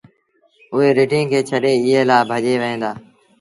[0.73, 2.91] اوٚ رڍينٚ کي ڇڏي ايٚئي لآ ڀڄي وهي دو